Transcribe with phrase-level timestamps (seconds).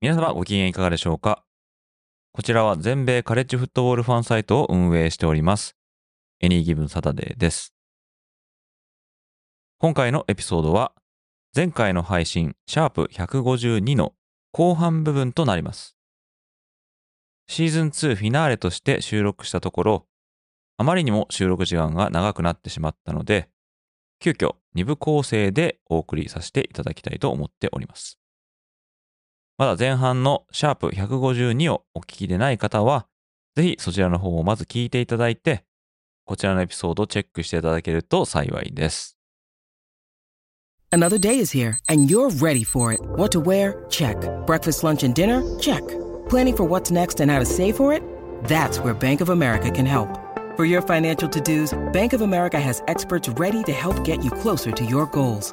[0.00, 1.42] 皆様ご機嫌いかがでしょうか？
[2.32, 5.74] こちらは全米カレッジフットボールファンサイトを運営しております。
[6.40, 7.74] エニーギブンサタデーです。
[9.80, 10.92] 今回のエピソードは
[11.52, 14.12] 前回の配信シャープ152の
[14.52, 15.96] 後半部分となります。
[17.48, 20.06] シーズン2フィナーレとして収録したところ
[20.76, 23.48] あまりにも収録時間が長くなってしまったので
[24.20, 28.17] 急遽2部構成でお送りさせていただきたいと思っております。
[29.58, 33.08] まだ前半のシャープ152をお聞きでない方は、
[33.56, 35.64] ぜひそちらの方をまず聞いていただいて、
[36.24, 39.16] こちらのエピソードをチェックしていただけると幸いです。
[40.92, 43.00] Another day is here and you're ready for it.
[43.16, 43.84] What to wear?
[43.88, 44.16] Check.
[44.46, 45.42] Breakfast, lunch and dinner?
[45.58, 45.82] Check.
[46.28, 48.02] Planning for what's next and how to save for it?
[48.44, 50.08] That's where Bank of America can help.
[50.56, 54.70] For your financial to-dos, Bank of America has experts ready to help get you closer
[54.70, 55.52] to your goals.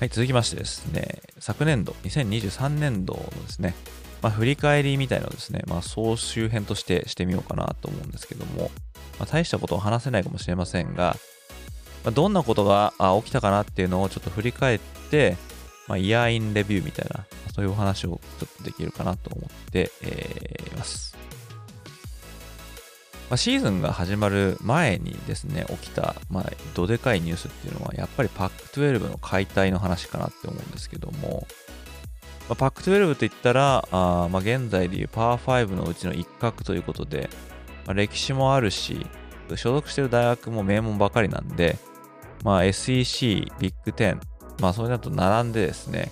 [0.00, 3.74] はい、続きましてですね、昨年度、2023年度のですね、
[4.22, 8.70] まあ、振り返りみたいなのをですね、まあ、総集編としてしてみようかなと思うんですけども、
[9.18, 11.16] まあ、大したことを話せないかもしれませんが、
[12.02, 14.78] まあ、どんなことが起きたかなっていうのをちょっと振り返っ
[15.10, 15.36] て、
[15.86, 19.92] まあ、イヤーインレビューみたいな、そういうお話をちょっとできるかなと思って、
[20.72, 21.09] います。
[23.30, 31.46] まあ、シーズンが始まる前にですね、起きた、まあ、どでかいニュースっていうのは、やっぱりパック12の解体の話かなって思うんですけども、
[32.48, 37.30] まあ、パック12といったら、あまあ、現在でいうパー5のうちの一角ということで、
[37.86, 39.06] まあ、歴史もあるし、
[39.54, 41.78] 所属してる大学も名門ばかりなんで、
[42.42, 44.18] まあ、SEC、ビッグ10、
[44.60, 46.10] まあ、それだと並んでですね、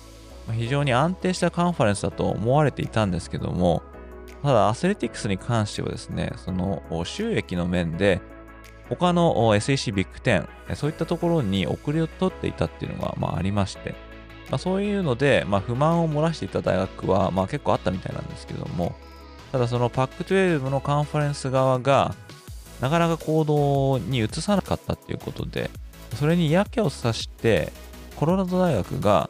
[0.53, 3.83] 非常に安定したカンファレンスだと思われていたんですけども、
[4.41, 8.21] ただ、アスレティックスに関してはですね、その収益の面で、
[8.89, 13.91] 他の SEC ビッグ10、そういったところに遅れを取っていたっていうのが、まあ、ありまして、
[14.49, 18.95] まあ、そういうので、まあ、不満を漏らしていた大学は、まあ、結構あったみたいなんですけども、
[19.51, 22.15] ただそのパック12のカンファレンス側が、
[22.81, 25.69] なかなか行動に移さなかったっていうことで、
[26.15, 27.71] それに嫌気をさして、
[28.15, 29.29] コロラド大学が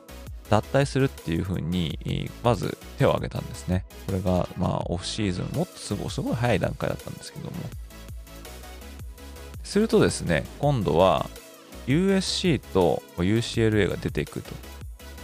[0.49, 3.85] 脱退するっていうふうに、まず手を挙げたんですね。
[4.05, 7.51] これが、まあ、オフシーズン、もっとすごい、すごい早い段階だったんですけども。
[9.63, 11.29] するとですね、今度は
[11.85, 14.41] USC と UCLA が出ていく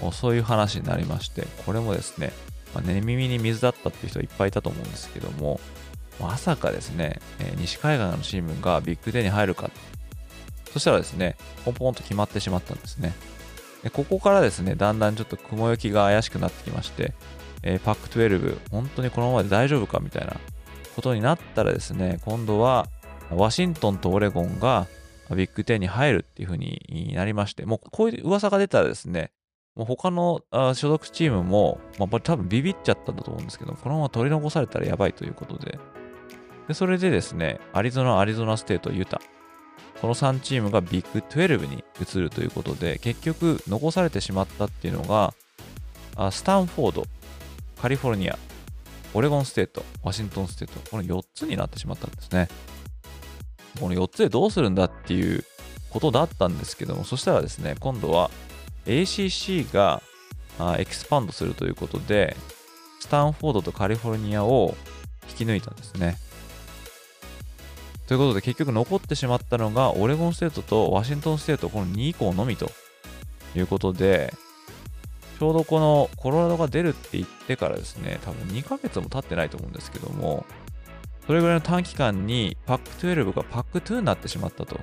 [0.02, 2.32] と、そういう話になりまして、これもですね、
[2.76, 5.60] まあ、寝耳に水だったっていう人いっぱいいたと思うんですけども、
[6.20, 7.20] まさかですね、
[7.58, 9.72] 西海岸のチームがビッグデーに入るか。
[10.72, 13.14] そしたらですね、ポンポンと決まってしまったんですね。
[13.86, 17.14] でここからですね、だんだんちょっと雲行きが怪しくなってきまして、
[17.62, 20.38] えー、パック12、本当にこのままで大丈夫かみたいな
[20.96, 22.88] ことになったらですね、今度は
[23.30, 24.88] ワシントンとオレゴンが
[25.36, 29.30] ビッグ10に入るっていう風になりまして、もうこういう噂が出たらですね、
[29.76, 35.78] もう他の所属チームも、まあ、多分ビビっちゃったんだと思うんですけど、このまま取り残されたらやばいということで、
[36.68, 39.22] でそれでですね、アリゾナ、アリゾナステート、ユタ、
[40.06, 45.34] この3チームがビッグ12に移るということで、結局残されてしまったっていうのが、
[46.32, 47.06] スタンフォード、
[47.82, 48.38] カリフォルニア、
[49.16, 52.50] オレゴンステート、ワシントンステート、この4つになってしまったんですね。
[53.80, 55.44] この4つでどうするんだっていう
[55.90, 58.30] ことだったんですけども、そしたらですね、今度は
[58.86, 60.04] ACC が
[60.78, 62.38] expand するということで、
[63.00, 64.78] スタンフォードとカリフォルニアを
[65.28, 66.20] 引き抜いたんですね。
[68.08, 72.72] ということで結局残ってしまったのがオレゴンステートとワシントンステートこの2校のみと
[73.56, 74.34] いうことで
[75.40, 80.46] ちょうどこのコロラドが出るって言ってからですね多分2ヶ月も経ってないと思うんですけども
[81.26, 84.80] それぐらいの短期間にパック12がパック2になってしまったと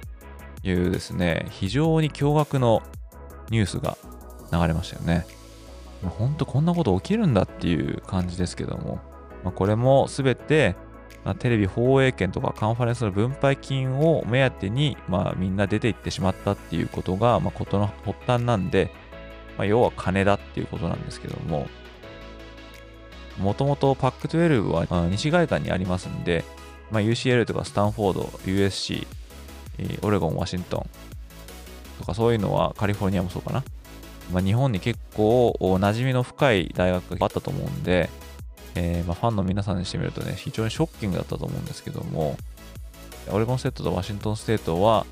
[0.65, 2.83] いうですね非常に驚愕の
[3.51, 3.97] ニュースが
[4.53, 5.27] 流れましたよね。
[6.03, 9.01] 本当こんなこと起きるんだっていう感じですけども、
[9.45, 10.75] まあ、これも全て、
[11.25, 18.91] まあ、テレビ放映権とかカンファレンスの分配金を目当てに、まあ、みんな出て行ってしまったっていうことが、まあ、ことの発端なんで、
[19.57, 21.69] まあ、要は金だっていうことなんですけども、
[23.39, 26.45] もともと PAC12 は西海岸にありますんで、
[26.91, 29.07] まあ、UCL とかスタンフォード、USC、
[30.03, 30.87] オレゴン、ワシントン
[32.01, 33.65] とかそういうのはカリフォルニアもそうかな。
[34.33, 38.11] まあ、日本に結構馴染みの深い大学があったと思うんで、
[38.75, 42.37] えー、まあファンの皆さんにしてみるとね、非常にショッキングだったと思うんですけども、
[43.31, 45.07] オレゴンステートとワシントンステートは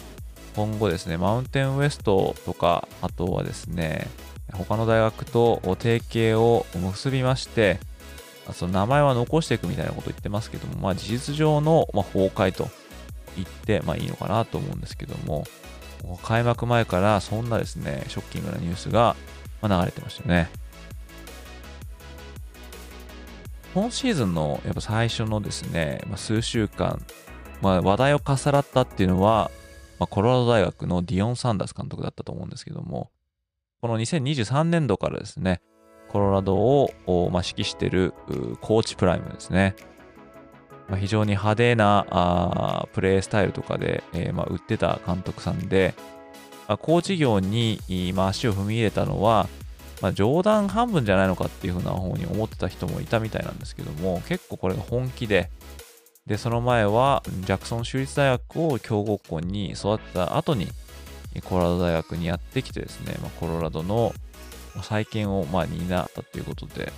[0.57, 4.09] 今後ですね、マウンテンウエストとか、あとはですね、
[4.53, 7.79] 他の大学と提携を結びまして、
[8.53, 12.69] その名前は残していくみたいなこと言ってますけども、まあ、事実上の、ま崩壊と
[13.37, 15.45] 言って、まあ、いいのかなと思うんですけども、
[16.23, 19.15] 開幕前からそんなですね、ショッキングなニュースが
[19.63, 20.51] 流れてましたね。
[23.75, 27.01] 今シーズンのやっぱ最初のですね、まあ、数週間、
[27.63, 29.51] まあ、話題を重なったっていうのは、
[29.99, 33.11] まあ、コロラド大学のディオン・サンダース監督だったと思うんですけども、
[33.81, 35.61] この2023年度からですね、
[36.09, 36.91] コロラドを、
[37.33, 38.13] まあ、指揮している
[38.61, 39.77] コーチプライムですね。
[40.89, 45.95] まあ、非常に派手なプレースタイルとかで、えー、まあ、売ってた監督さんで、
[46.67, 47.79] まあ、コーチ業に、
[48.17, 49.49] まあ、足を踏み入れたのは、
[50.01, 55.51] まあ、冗談半分じゃないのかっていうふうな方に思ってた人もいたみたいなんですけども、結構これが本気で、
[56.27, 60.69] で、その前はジャクソン州立大学を強豪校に育った後に、
[61.45, 64.15] コロラド大学にやってきてですね、まあ、コロラドの
[64.83, 66.93] 再建をまあ担ったということで、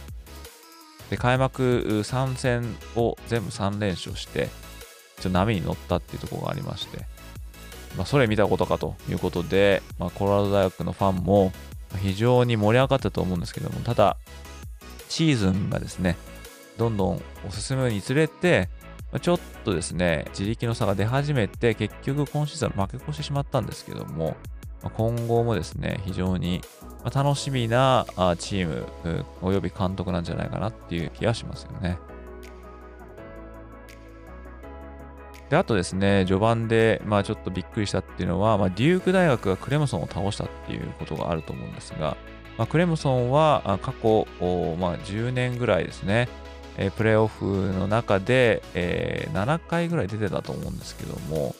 [1.10, 4.48] で開幕3戦を全部3連勝して、
[5.16, 6.98] ちょっと波に乗ったっていうところがありまして、
[7.96, 11.52] まあ、それ見たことかということで、まあ、コロラド大学のファンも
[11.98, 14.16] 非常に盛り上がったと思うんですけども、ただ、
[15.08, 16.16] シーズンがですね、
[16.78, 18.68] どんどん進むにつれて、
[19.20, 24.36] ちょっとですね、自力の差が出始めて、結局今シーズン負け越してしまったんですけども、
[24.94, 26.62] 今後もですね、非常に
[27.14, 28.06] 楽しみな
[28.38, 31.98] チームおよび監督なんじゃないかなっていう気がしますよね。
[35.52, 42.16] で、あとですね、序盤で、まあちょっとびっくりしたっていうのは、まあ、デューク大学がクレムソンを倒したっていうことがあると思うんですが、
[42.56, 44.26] まあ、クレムソンは過去、
[44.80, 46.30] まあ、10年ぐらいですね、
[46.78, 51.54] えプレーオフの中で、えー、7回ぐらい出てたと思うんですけども、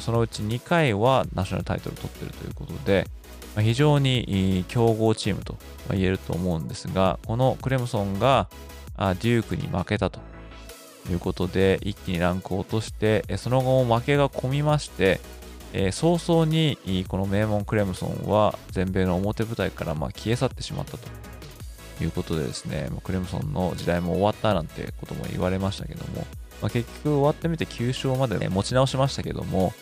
[0.00, 3.06] そのうち2回はナショナルタイトル取ってるということで、
[3.54, 5.56] まあ、非常に強豪チームと
[5.90, 8.48] 言えると思うんですが、このクレムソンが
[8.98, 10.31] デュークに負けたと。
[11.10, 15.20] いうことで、一気にランクを落として、その後も負けが込みまして、
[15.72, 16.76] え、早々に
[17.08, 21.08] この名門クレムソンは全米の表舞台からま消え去ってしまったと
[22.02, 26.26] いうことでですね、クレムソンの時代も終わったなんてことも言われましたけども、
[26.60, 29.72] まあ、結局終わってみて9勝まで、ね、持ち直しましたけども、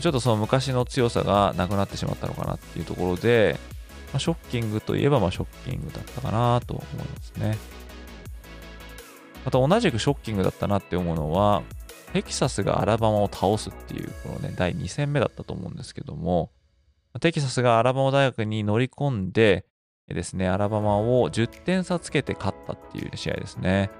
[0.00, 3.58] ちょっとその昔の強さがなくなってしまったのかなっていうところで、
[4.12, 7.56] まあ、ショッキングといえばまショッキングだったかなと思いますね。
[9.44, 11.62] また同じくショッキングだったなって思うのは、
[12.12, 16.50] テキサスがアラバマを倒すっていう、このね、第2戦目だったと思うんですけども、
[17.20, 19.66] テキサスがアラバマ大学に乗り込んで
[20.08, 23.90] ですね、アラバマを10点差つけて勝ったっていう試合ですね。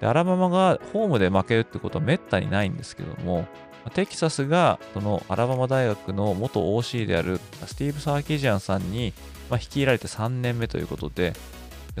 [0.00, 3.46] でアラバマがホームで負けるってことはめったにないんですけども、
[3.94, 9.12] テキサスがそのアラバマ大学の元 OC であるスティーブ・サーキジアンさんに、
[9.50, 11.32] まあ、率いられて3年目ということで、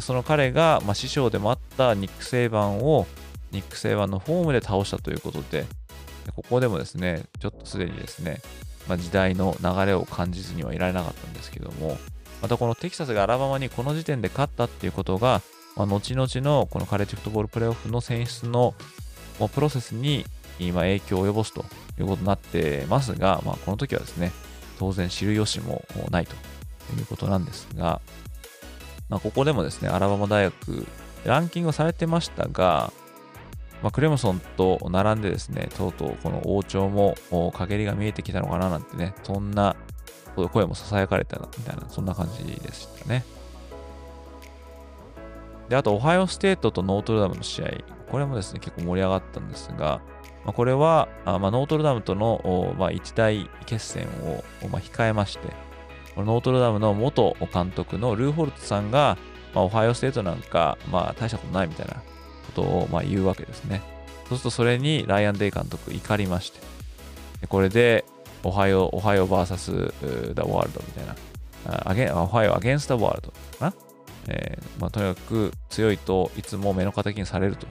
[0.00, 3.06] その彼が、まあ、師匠でもあったニック・セイバンを
[3.52, 5.66] ニック・セイバンのホームで倒したということで、
[6.34, 8.40] ここでもですね、ちょっとすでにですね、
[8.88, 11.98] まあ、時代の流れを感じずにはいられなかったんですけども、
[12.42, 15.42] またこのテキサスがアラバマにこの時点で勝ったっていうことが、
[15.76, 18.74] まあ、後々のこのカレッジフットボールプレーオフの選出の
[19.54, 20.24] プロセスに
[20.58, 21.64] 今影響を及ぼすと
[21.98, 24.32] いうことになってますが、まあ、この時はですね、
[24.78, 26.34] 当然知る由もないと
[26.96, 28.00] いうことなんですが、
[29.08, 30.86] まあ、ここでもですね、アラバマ大学、
[31.24, 32.92] ランキングされてましたが、
[33.82, 37.14] まあ、クレムソンと並んでですね、とうとうこの王朝も
[37.54, 39.76] 陰りが見えてきたのかななんてね、そんな
[40.34, 43.24] 声も囁かれたみたいな、そんな感じでしたね。
[45.68, 47.68] で、あと、オハイオステートとノートルダムの試合、
[48.10, 50.00] これもですね、結構盛り上がったんですが、
[50.44, 55.48] まあ、これは、あまあ、ノートルダムとの、まあ、一大決戦を、まあ、控えまして、
[56.24, 59.18] ノートルダムの元監督のルーホルツさんが、
[59.54, 62.02] まあ、オハイオステートなんか、まあ、大したことないみたいなこ
[62.54, 63.82] とを、まあ、言うわけですね。
[64.28, 66.60] そうすると、それにライアン・デイ監督怒りまして、
[67.48, 68.04] これで、
[68.44, 71.16] オハイオ、オハイオ VS ダ・ワールドみたいな
[71.90, 73.74] アゲ、オハイオ against the world かな？
[74.28, 77.66] えーまあ、とにかく強いといつも目の敵にされると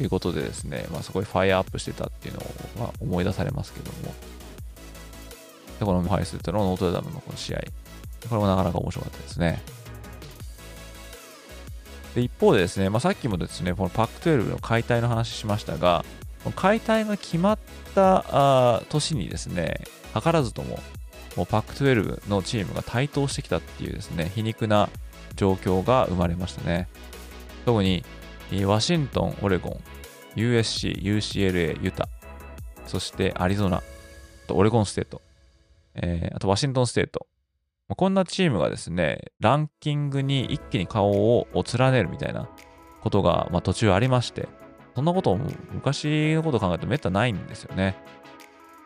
[0.00, 2.44] いうことでですね、まあ、そこにファイアアップしてたっていうのを、
[2.78, 4.14] まあ、思い出されますけども、
[5.78, 7.58] でこのハイステのノートルダムのこの試合、
[8.28, 9.62] これもなかなか面白かったですね。
[12.14, 16.04] で一方でですね、まあ、さっきもですね、このパック12の解体の話しましたが、
[16.56, 17.58] 解体が決まっ
[17.94, 18.24] た
[18.76, 19.82] あ年にですね、
[20.14, 20.80] 図らずとも、
[21.36, 24.88] もうパック12のチームが台頭してきたっていうですね、皮肉な
[25.36, 26.88] 状況が生まれましたね。
[27.66, 28.04] 特に、
[28.64, 29.80] ワシントン、オレゴン、
[30.34, 32.08] USC、UCLA、ユタ、
[32.86, 33.82] そしてアリゾナ、
[34.46, 35.20] とオレゴンステート、
[36.02, 37.26] えー、あとワシントンステート、
[37.96, 41.46] こんなチームがですね、ランキングに一気に顔を
[41.78, 42.48] 連ねるみたいな
[43.00, 44.48] ことが、まあ、途中ありまして、
[44.94, 45.38] そんなことを
[45.72, 47.96] 昔のことを考えるとめったないんですよね。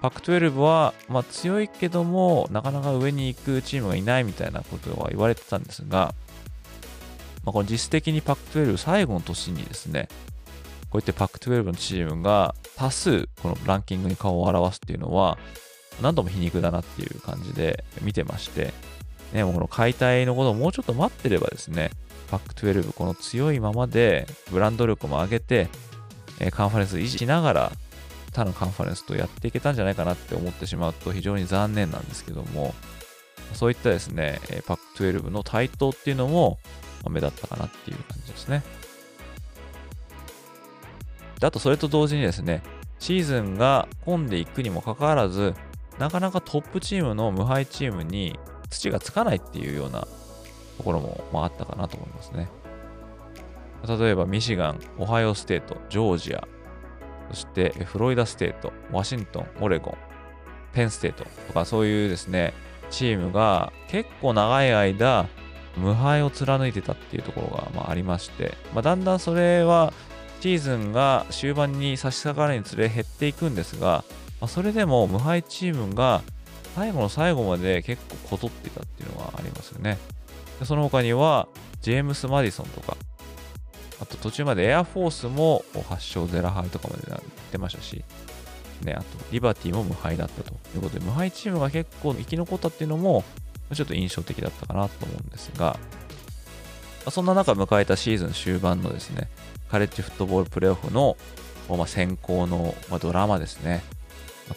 [0.00, 6.14] パック12は、まあ、強いけども、なかなか上に行くチームがいないみたいなことは言われてたんですが、
[7.44, 10.08] まあ、この実質的にパック12最後の年にですね、
[10.90, 15.38] こういってパック12のチームが多数このランキングに顔を表すっていうのは、
[16.00, 18.72] 何度も皮肉だなっていう感じで見てまして、
[19.32, 21.90] ね、もうこの解体のことをもうちょっと待ってればですね、
[22.30, 25.68] パック12、この強いままでブランド力も上げて、
[26.50, 27.72] カンファレンス維持しながら
[28.32, 32.74] 他のカンファレンスとやっていけたんじゃないかなって思ってしまうと非常に残念なんですけども、
[33.52, 36.58] そういったですね、パック12の台頭っていうのも
[37.08, 38.62] 目立ったかなっていう感じですね。
[41.38, 42.62] であとそれと同時にですね、
[42.98, 45.54] シーズンが混んでいくにもかかわらず、
[45.98, 48.38] なかなかトップチームの無敗チームに
[48.70, 50.06] 土がつかないっていうような
[50.76, 52.48] ところも、まあ、あったかなと思いますね。
[53.86, 56.46] 例えばミシガン、オハイオステート、ジョージア、
[57.30, 59.94] そしてフロリダステート、ワシントン、オレゴン、
[60.72, 62.54] ペンステートとかそういうですね、
[62.90, 65.28] チームが結構長い間
[65.76, 69.92] 無敗を貫いてたっていうところがまあありまして、まあ、だんだんそれは
[70.40, 74.04] シーズンが終盤に差し掛かるにつれ減っていくんですが、
[74.42, 76.20] まあ、それでも無敗チームが
[76.74, 79.98] 最後の最後まで結構こぞっていたっていうのがありますよね。
[80.58, 81.46] でその他には、
[81.80, 82.96] ジェームス・マディソンとか、
[84.00, 87.20] あと途中までエアフォースも8勝0敗とかまで行っ
[87.52, 88.04] てましたし、
[88.82, 93.22] ね、あとリバティも無敗だったということで、無敗チームが結構生き残ったっていうのも、
[93.72, 95.78] ちょっと印象的だったかなと思うんですが、
[97.12, 99.28] そんな中迎えたシーズン終盤のですね、
[99.70, 101.16] カレッジフットボールプレーオフの、
[101.68, 103.84] ま、先行の、ま、ドラマですね。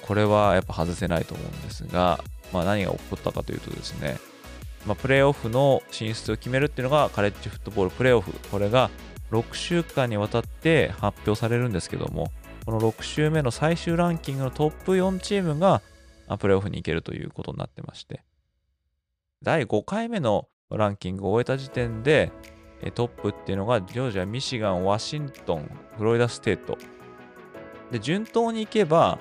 [0.02, 2.20] これはやっぱ外せないと思うんですが、
[2.52, 4.18] まあ、何が起こったかというとですね、
[4.86, 8.32] まあ、プレーオフの進出を決めるっていうのがカレッジフットボールプレーオフ。
[8.52, 8.90] これが
[9.32, 12.32] 6週間にわたって発表されるんですけども、
[12.66, 15.82] この6週目の最終ランキングのトップ4チームが
[16.40, 18.24] プレーオフに行けるということになってまして、
[19.42, 22.32] 第5回目のランキングを終えた時点で、
[22.94, 26.78] トップっていうのがジョージア、ミシガン、ワシントン、フロリダステート。
[27.92, 29.20] で、順当に行けば、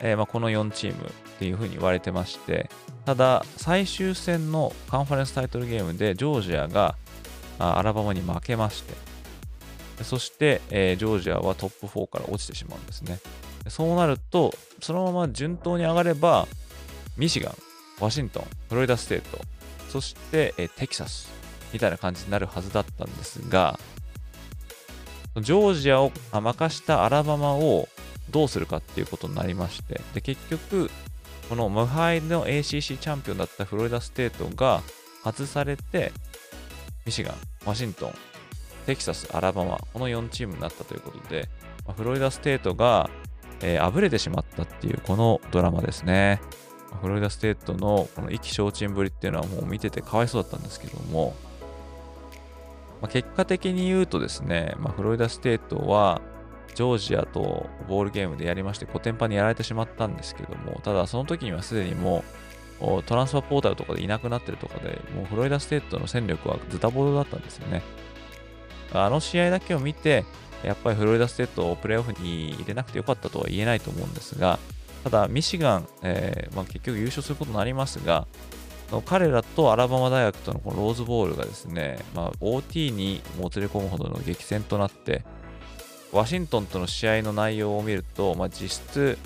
[0.00, 2.70] えー、まあ、この4チームっていうふうに言われてまして、
[3.04, 6.96] ただ、最終戦のカンファレンスタイトルゲームでジョージアが
[7.58, 8.94] アラバマに負けまして、
[10.04, 13.18] そして、えー、ジョージアはトップ4から落ちてしまうんですね。
[13.68, 16.48] そうなると、そのまま順当に上がれば、
[17.16, 17.54] ミシガン、
[18.00, 19.38] ワシントン、フロリダステート、
[19.90, 21.28] そして、えー、テキサス
[21.72, 23.78] みたいな感じになるはずだったんですが、
[25.36, 27.88] ジョージアを負かしたアラバマを
[28.30, 30.90] どうするかっていうことになりまして、で、結局、
[31.48, 34.82] この無敗の ACC チャンピオンだったフロリダステートが
[35.24, 36.12] 外されて、
[37.04, 37.34] ミシガン、
[37.66, 38.14] ワシントン、
[38.86, 41.48] テキサス、アラバマ、この4チームになったということで、
[41.86, 43.10] まフロリダステートが、
[43.62, 46.40] えー、あぶれてしまったっていうこのドラマですね。
[47.02, 51.34] フロリダステートのこの意気消沈ぶりっていうのはもう見ててかわいそうだったんですけども、
[53.00, 56.20] まあ、結果的に言うとですね、まあ、フロリダステートは
[56.74, 62.24] ジョージアとボールゲームでやりまして、コテンパンにやられてしまったんですけども、ただその時にはすでにも
[62.80, 67.82] うトランスファーポータルとかでいなくなってるとかで、もうフロリダステートの戦力はズタボロだったんですよね。
[68.92, 70.24] あの試合だけを見て、
[70.64, 74.58] やっぱりフロリダステートをプレーオフに入れなくてよかったとは言えないと思うんですが、
[75.04, 78.26] ただ、ミシガン、えーまあ、結局優勝することになりますが、
[79.06, 85.24] 彼らとアラバマ大学とのこのローズボールがですね、まあ、OT にもつれ込むほどの激戦となって、
[86.12, 89.18] ワシントンとの試合の内容を見ると、まあ、実質、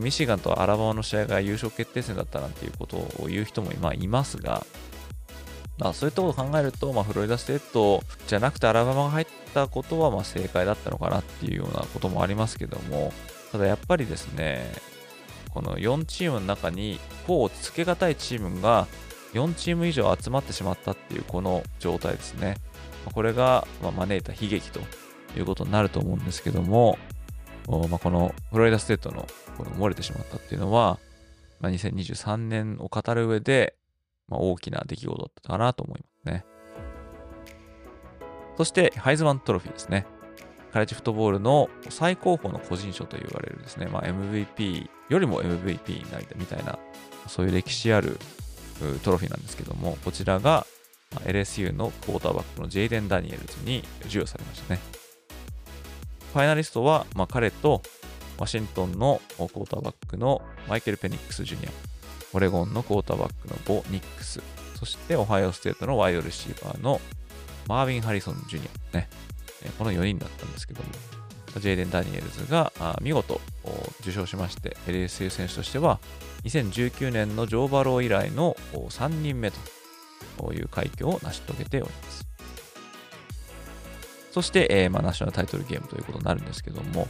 [0.00, 4.64] ミシガンとアラバマの試合が優勝決定戦だったなんていうことを言う人もまいますが、
[5.78, 13.12] まあ、そういったことを考えると、まあ、フロリダステートじゃなくてアラバマが入ったことはま正解だったのかなっていうようなこともありますけども、
[13.50, 14.72] ただやっぱりですね、
[15.50, 18.86] この4チームの中に、こうつけがたいチームが
[19.32, 22.56] 4チーム以上集まってしまったっていうこの状態ですね。
[23.12, 24.80] これが招いた悲劇と
[25.38, 26.98] いうことになると思うんですけども、
[27.88, 29.26] まあ、このフロリダステートの
[29.56, 30.98] この漏れてしまったっていうのは、
[31.60, 33.74] まあ、2023年を語る上で、
[34.28, 36.44] まあ、大きな出来事だったかなと思いますね。
[38.56, 40.06] そして、ハイズマントロフィーですね。
[40.72, 46.78] カレッジフットボールの最高峰の個人賞と言われるですね、まあ、MVP よりも MVP になりたいみたいな、
[47.28, 48.18] そういう歴史ある
[49.04, 50.66] トロフィーなんですけども、こちらが
[51.24, 54.80] LSU のクォーターバックのジェイデン・ダニエルズに授与されましたね。
[56.34, 57.80] ファイナリストは、まあ、彼と
[58.38, 61.70] ワシントンのクォーターバックのマイケル・ペニックス・ジュニア、
[62.32, 64.42] オレゴンのクォーターバックのボ・ニックス、
[64.76, 67.00] そしてオハイオステートのワイドレシーバーの
[67.68, 69.08] マービン・ハリソン・ジュニアね、
[69.78, 70.88] この4人だったんですけども、
[71.60, 73.40] ジェイデン・ダニエルズが見事
[74.00, 76.00] 受賞しまして、LSU 選手としては
[76.42, 79.52] 2019年のジョー・バロー以来の3人目
[80.36, 82.23] という快挙を成し遂げております。
[84.34, 87.06] そして、えー、まあ、ナショナルタイトルゲームということになるんですけども、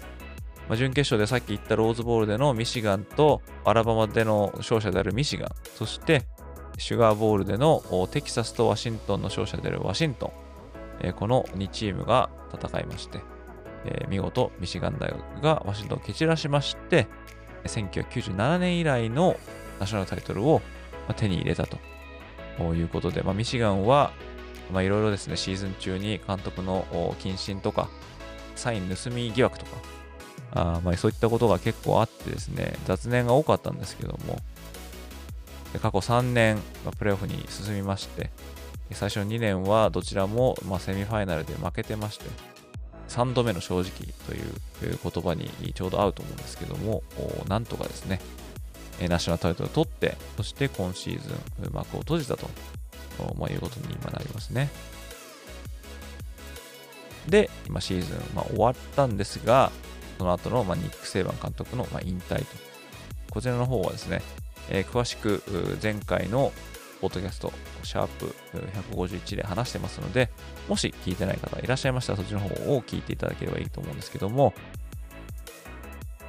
[0.68, 6.26] まあ、準決勝でさっき言ったローズボールでのミシガンとアラバマでの勝者であるミシガン、そして
[6.76, 10.32] シュガーボールでのテキサスとワシントンの勝者であるワシントン、
[11.00, 13.22] えー、この2チームが戦いまして、
[13.86, 17.06] えー、見事ミシガン大学がワシントンを蹴散らしまして、
[17.64, 19.36] 1997年以来の
[19.80, 20.60] ナショナルタイトルを
[21.16, 21.78] 手に入れたと
[22.74, 24.12] いうことで、まあ、ミシガンは
[24.70, 26.84] いろいろですね、シーズン中に監督の
[27.20, 27.88] 謹慎とか、
[28.56, 29.70] サイン盗み疑惑とか、
[30.52, 34.38] あまあ、そういったことが結構あってですね、雑念が多かったんですけども、
[35.72, 38.30] で過去3年、ま、プレーオフに進みまして、
[38.92, 42.26] 最初の2年はどちらも、ま、セミファイナルで負けてまして、
[43.08, 43.90] 3度目の正直
[44.26, 47.02] という言葉にちょうど合うと思うんですけども、
[47.48, 48.20] なんとかですね、
[49.08, 52.48] ナショナルタイトルを取って、そして今シーズン幕を閉じたと、
[53.36, 54.70] まあ、いうことに今なりますね。
[57.28, 59.70] で、今シーズン、まあ、終わったんですが、
[60.18, 62.46] その後の、まあ、ニック・セイバン監督の、まあ、引退と。
[63.30, 64.22] こちらの方はですね、
[64.70, 65.42] えー、詳しく
[65.82, 66.52] 前回の
[67.00, 68.34] ポッドキャスト、シャープ
[68.92, 70.30] 151で話してますので、
[70.68, 74.54] もし聞いてない方いらっしゃいましたら、そっちの方を聞いていただければいいと思うんですけども、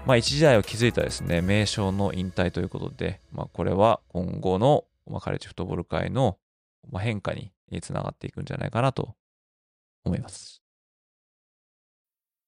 [0.05, 6.37] まあ、一時代を築いたですね、名称の引退ということで、まあ、これは今後の、まあ、カレッジフットボール界の
[6.89, 9.15] ま変化につながっていくんじゃないかなと
[10.05, 10.64] 思います。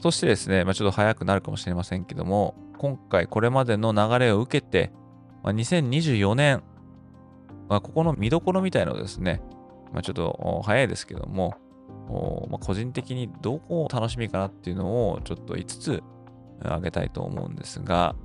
[0.00, 4.92] そしてですね、まあ、ちょっと早くなるかもしれませんけども、今回これまでの流れを受けて、
[5.42, 6.62] まあ、2024年、
[7.68, 9.42] まあ、ここの見どころみたいのですね、
[9.92, 11.54] まあ、ちょっと早いですけども、
[12.50, 16.02] まあ、個人的にどこを楽しみかなっていうのをちょっと5つ
[16.62, 18.16] 挙げたいと思うんですが、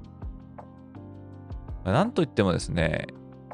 [1.84, 3.08] ま、なんといってもですね、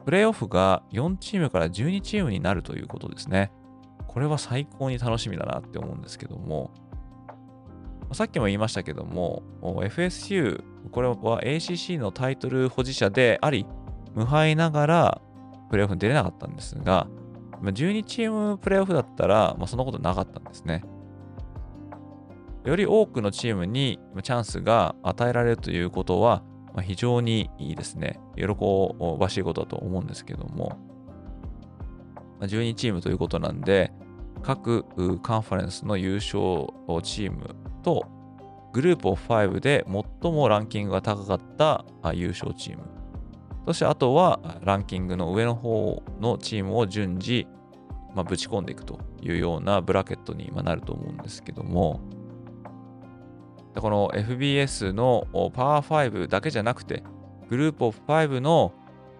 [0.05, 3.51] プレイオフが4チームから12チームになるということですね。
[4.07, 6.71] これは最高に楽しみだなって思うんですけども、
[8.13, 13.65] さっきも言いましたけども、FSU、これは ACC のタイトル保持者であり、
[14.13, 15.21] 無敗ながら
[15.69, 17.07] プレーオフに出れなかったんですが、
[17.61, 20.83] 12チームプレーオフだったら、まあ、そんなことなかったんですね。
[22.65, 26.43] より多くのチームにチャンスが与えられるということは、
[26.73, 28.19] まあ、非常にいいですね。
[28.35, 28.45] 喜
[29.19, 30.77] ばしいことだと思うんですけども、
[32.39, 33.93] まあ、12チームということなんで、
[34.41, 34.83] 各
[35.21, 36.67] カンファレンスの優勝
[37.03, 38.05] チームと、
[38.73, 39.85] グループオフ5で
[40.21, 42.83] 最もランキングが高かった優勝チーム。
[43.65, 47.47] そしてあとはランキングの上の方のチームを順次、
[48.15, 51.99] まあ、ぶち込んでいくというようなブラケットになると思うんですけども、
[53.75, 57.03] この FBS のパワー5だけじゃなくて、
[57.49, 58.73] グループオフ5の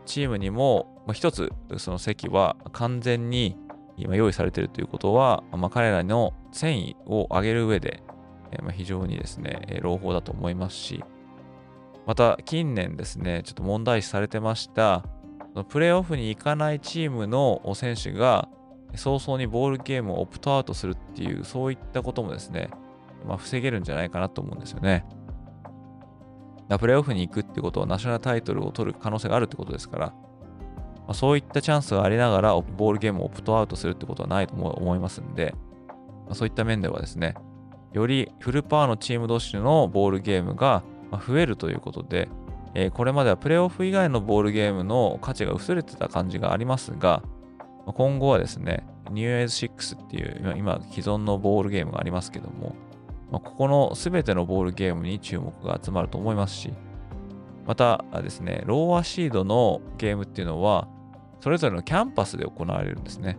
[0.06, 3.58] チームにも一つその席は完全に
[3.98, 8.02] 今用意されているということは、まあ、彼らの戦意を上げる上で、
[8.62, 11.04] ま、非常にですね、朗報だと思いますし、
[12.06, 15.04] また近年ですね、ちょっと問題視されてました
[15.70, 18.48] プレーオフに行かないチームの選手が
[18.96, 22.70] 早々にボールゲームをオプトアウトするっていう、そういったこともですね、
[23.28, 25.06] まあ、防げるんじゃないかなと思うんですよね。
[26.80, 30.14] プレーオフに行くってことはナショナルタイトルを取る可能性があるってことですから、ま
[31.10, 35.54] あ、そういったチャンスがありながらボールゲームをオプトアウトするってことはないと思いますんで、
[36.26, 37.36] まあ、そういった面ではですね、
[37.94, 40.84] よりフルパワーのチーム同士のボールゲームが
[41.28, 42.30] 増えるということで、
[42.74, 47.22] え、これまではプレーオフ以外のボールゲームの価値が薄れてた感じがありますが、
[47.86, 52.76] 今後はですね、New a ズ6っていう今既存のボールゲームがありますけども、
[53.32, 56.74] ここの全てのボールゲームに注目が集まると思いますし、
[57.66, 60.88] またですね、ローアシードのゲームっていうのは、
[61.42, 63.38] それぞれのキャンパスで行われるんですね。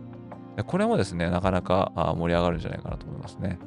[0.67, 3.57] これもですね、なかなか盛り上がるんじゃないかなと思いますね。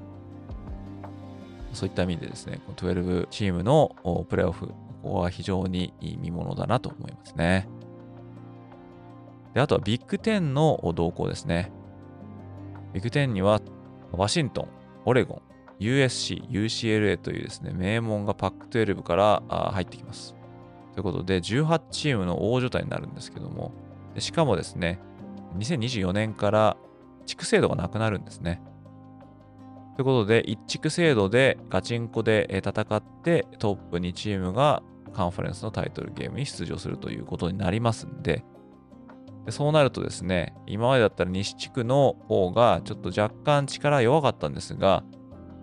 [1.77, 3.95] そういった意味でですね、12チームの
[4.29, 7.69] プレーオフ、ここは非常に見ものだなと思いますね。
[9.55, 11.71] で、あとはビッグ10の動向ですね。
[12.93, 13.61] ビッグ10には、
[14.12, 14.69] ワシントン、
[15.05, 15.43] オレゴン、
[15.79, 20.35] USC、UCLA というですね、名門がパック12から入ってきます。
[20.95, 23.73] ということで、18チームの大所帯になるんですけども、
[24.19, 24.99] しかもですね、
[25.59, 26.77] 2024年から
[27.27, 28.62] 地区制度がなくなるんですね。
[29.96, 34.82] ということで、一地区制度でガチンコで戦ってトップ2チームが
[35.14, 38.44] カンファレンスのタイトルゲームに出場するということになりますんで、
[39.46, 45.02] でそうなるとですね、今までだったら西地区の方がちょっと若干力弱かったんですが、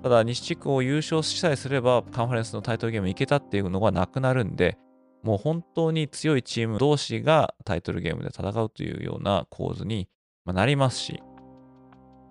[0.01, 4.79] ただ西地区を優勝しさえすればカンファレンスのタイトルゲームいけたっていうのがなくなるんで、
[5.21, 10.09] もう本当に強いチーム同士がタイトルゲームで戦うというような構図に
[10.45, 11.21] なりますし、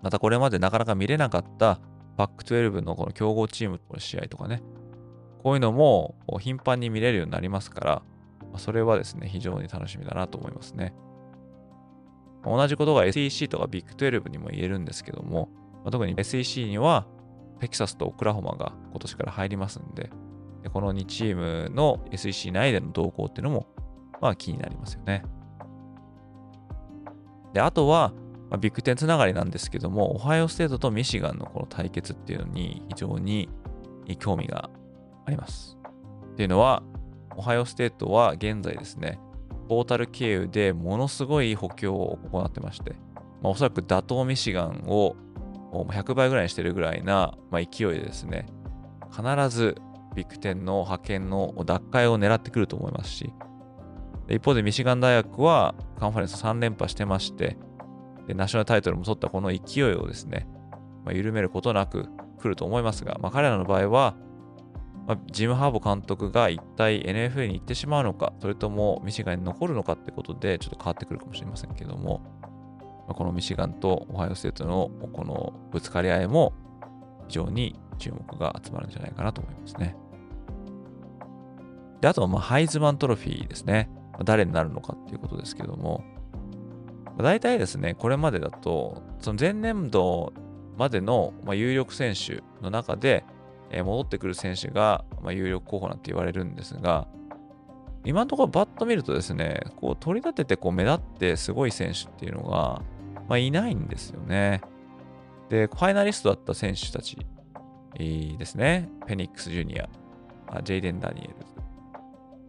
[0.03, 1.79] またこれまでなかなか見れなかった
[2.17, 4.61] パック12のこの強豪チームとの試合とかね、
[5.43, 8.01] こういうのも頻繁に見れるようになりますから、
[8.57, 10.93] それはですね、非常に楽しみだなと思いますね。
[12.45, 15.49] 同じことが SEC とかビッグ12にも言えるんですけども、
[15.89, 17.07] 特に SEC には
[17.59, 20.09] テキサスとオクラホマが今年から入りますんで、
[20.61, 23.67] でこの2チームの SEC 内での動向っていうのも、
[24.21, 25.23] まあ気になりますよね。
[27.53, 28.13] で、あとは、
[28.53, 33.49] まあ、ビッグ10つながりなんですけども、オハイオステートとミシガンのこの対決っていうのに非常に
[34.19, 34.69] 興味が
[35.25, 35.79] あります。
[36.33, 36.83] っていうのは、
[37.35, 39.19] オハイオステートは現在ですね、
[39.67, 42.91] ポータル経由でものすごい補強を行ってまして、
[43.41, 45.15] まあ、おそらく打倒ミシガンを
[45.71, 48.45] 100倍ぐらいにしてるぐらいな、まあ、勢いでですね、
[49.09, 49.75] 必ず
[50.15, 53.33] ビッグ10の派遣の奪回を狙ってくると思いますし、
[54.29, 57.57] 一方でミシガン大学はカンファレンス3連覇してまして、
[58.27, 60.47] でナショナルタイトルも取ったこの勢いをですね、
[61.05, 62.09] まあ、緩めることなく
[62.39, 64.15] 来ると思いますが、まあ、彼らの場合は、
[65.07, 72.21] まあ、ジム・ハーボ監督が一体 NFL に行ってしまうのか、それともミシガンに残るのかってことでちょっと変わってくるかもしれませんけども、
[73.07, 76.53] まあ、このミシガンとオハイオステートのこのぶつかり合いも
[77.27, 79.95] 非常に注目が集まるんじゃないかなと思いますね。
[82.01, 83.89] で、あとはまあハイズマントロフィーですね。
[84.25, 86.03] 誰になるのかっていうことですけども、
[87.17, 90.33] 大体ですね、これまでだと、その前年度
[90.77, 93.23] までのま有力選手の中で、
[93.69, 97.07] え戻ってくる選手がま有力候補なんて言われるんですが、
[98.05, 102.81] 今のところバッと見るとですね、こう取り立ててこう目立ってすごい選手っていうのが、
[103.29, 104.61] まあ、いないんですよね。
[105.49, 107.17] で、ファイナリストだった選手たち
[107.95, 108.89] ですね。
[109.05, 109.87] フェニックス・ジュニア、
[110.63, 111.27] ジェイデン・ダニエ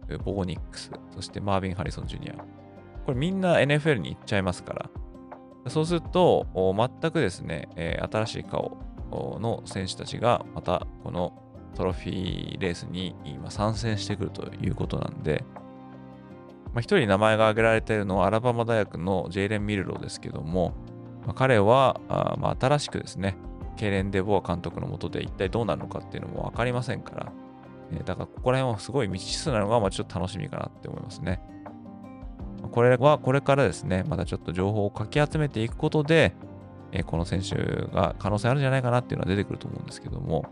[0.09, 2.64] ルズ、ボーニックス、そしてマービン・ハリソン・ジュニア。
[3.05, 4.89] これみんな NFL に行っちゃいますから。
[5.69, 7.69] そうすると、全くですね、
[8.11, 8.77] 新しい顔
[9.11, 11.33] の選手たちがまたこの
[11.75, 15.43] トロフィーレースに今参戦してくるということなんで、
[16.73, 20.73] まあ、一人名前が挙げられているのはアラバマ大学のジェイレン・ミルロですけども、
[21.25, 23.35] ま、彼はあ、ま、新しくですね、
[23.75, 27.31] ケイレン・デボア監督のもとで一体どうなるのかっていうのも分かりませんから、
[27.91, 31.41] え、だからここら辺はすごい未知数なのがまあちょっと楽しみかなって思いますね。
[32.71, 36.33] これはこれからですね、またちょっと情報をかき集めていくことで、
[36.91, 37.55] えー、この選手
[37.93, 40.45] が可能性あるんじゃないかなっていうのは出てくると思うんですけども、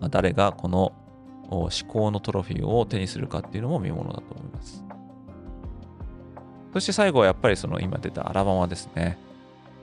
[0.00, 0.92] ま、誰がこの
[1.70, 4.84] 至高のトロフィーを手にするかっていうのも見ものだと思います。
[6.72, 9.16] そして最後はやっぱりその今出たアラバマですね。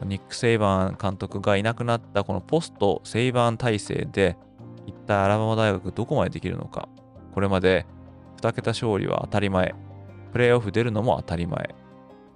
[0.05, 4.37] ニック・セイバーン監督がいなくなったこのポスト・セイバーン体制で、
[4.85, 6.89] 一体アラバマ大学どこまでできるのか。
[7.33, 7.85] これまで
[8.37, 9.73] 2桁勝利は当たり前。
[10.33, 11.73] プレーオフ出るのも当たり前。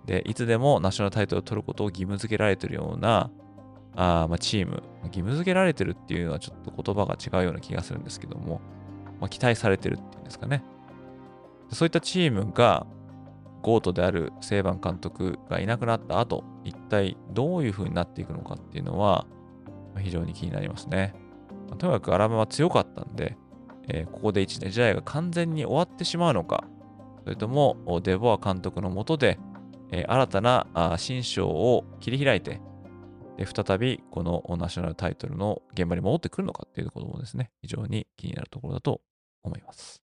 [0.05, 3.29] で、いつでもナショナルタイトルを取ることを義務付けられてるような
[3.99, 8.61] あまあチーム、義務付けられてるっていうのはちょっと言葉が違うような気がするんですけども、
[9.19, 10.63] まあ、期待されてるっていうんですかね。
[11.71, 12.85] そういったチームが
[13.63, 19.25] ゴートであるセイバン監督がいなくなった後、一体どういう風になっていくのかっていうのは、
[19.97, 21.15] 非常に気になりますね。
[21.79, 23.35] とにかくアラバマは強かったんで、
[23.87, 26.65] えー、ここで1年時代が完全に終わってしまうのか、
[27.27, 29.37] それともデボア監督のもとで、
[29.91, 32.61] え、新たな新章を切り開いて、
[33.35, 39.01] で再びこのナショナルタイトルの現場に戻ってくるのかっていうころもですね、非常に気になるところだと
[39.43, 40.01] 思います。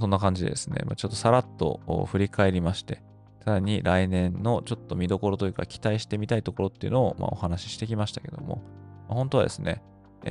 [0.00, 3.02] そんな感じでですね、ま、ちょっとさらっと振り返りまして、
[3.44, 8.62] さらに来年のちょっと見どころというか期待してみたいところっていうのをまお話ししてきましたけども、
[9.06, 9.82] ま、本当はですね、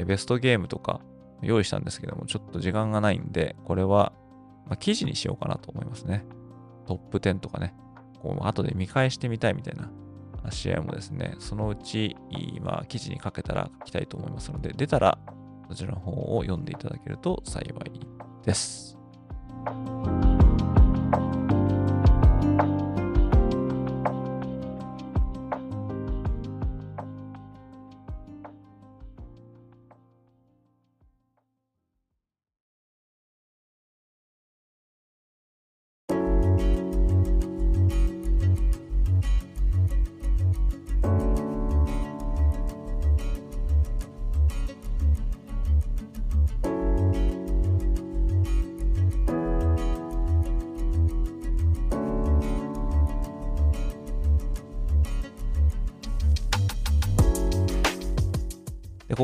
[0.07, 0.99] ベストゲームとか
[1.43, 4.13] 用意したんですけども、ちょっと時間がないんで、これは
[4.67, 6.25] ま記事にしようかなと思いますね。
[6.87, 7.73] トップ10とかね、
[8.21, 9.89] こう後で見返してみたいみたいな
[10.49, 15.17] 試合もですね、そのうち、今、記事に書けたら書きたいと思いますので、出たら、
[15.69, 17.91] そちらの方を読んでいただけると幸い
[18.43, 18.97] です。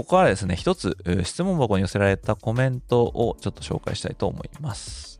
[0.08, 5.18] ここからですね、一つ質問箱に寄せられたコメントをちょっと紹介したいと思います。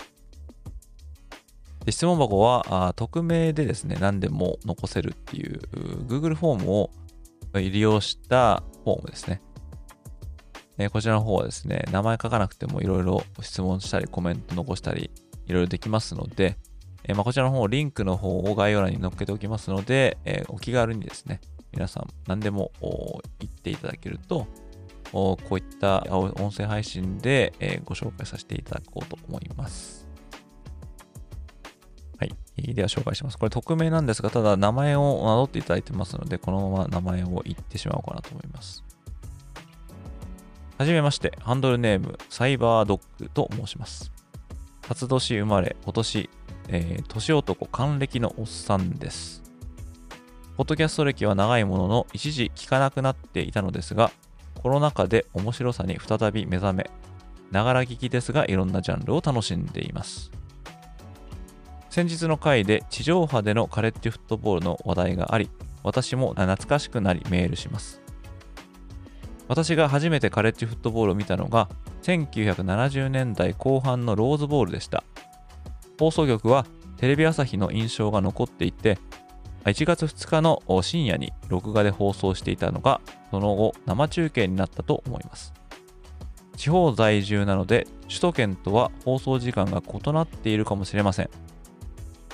[1.84, 5.60] で質問箱は匿名でですね、何でも残せるっていう
[6.08, 6.90] Google フォームを
[7.54, 9.42] 利用したフォームですね。
[10.78, 15.12] でこちらの方はですね、名前書かなくてもいろいろ質問したりコメント残したり
[15.48, 16.56] いろいろできますので、
[17.04, 21.42] えまあ、こちらの方、リンクの方を概要欄に載っけておきますので、え、お気軽にですね、
[21.74, 22.72] 皆さん何でも
[23.40, 24.48] 言っていただけると、
[25.12, 30.08] こういった音声配信で、ご紹介させていただこうと思います。
[32.20, 32.74] はい。
[32.74, 33.38] では紹介します。
[33.38, 38.84] これ匿名なんですが、ただ名前を名乗っていただいてますので、このまま名前を言ってしまおうかなと思います。
[40.78, 44.12] はじめまして、ハンドルネーム、サイバードッグと申します。
[44.82, 46.30] 辰年生まれ、今年、
[46.70, 49.44] えー、年男還暦のおっさんです。
[50.56, 54.12] ポッドキャスト歴は長いものの一時聞かなくなっていたのですが、
[54.58, 56.90] コロナ禍で面白さに再び目覚め、
[57.52, 60.32] ながら聞きですがいろんなジャンルを楽しんでいます。
[61.90, 65.50] 先日の回で地上波でのカレッジフットボールの話題があり、
[65.84, 68.02] 私も懐かしくなりメールします。
[69.48, 71.70] 私が初めてカレッジフットボールを見たのが
[72.04, 75.04] 1970年代後半のローズボールでした。
[75.98, 76.66] 放送局は
[76.98, 79.00] テレビ朝日の印象が残っていて、
[79.66, 85.54] 1月2日の深夜に録画で放送していたのが、その後生中継になったと思います。
[86.56, 91.30] 地方在住なので、首都圏とは放送時間が異なっているかもしれません。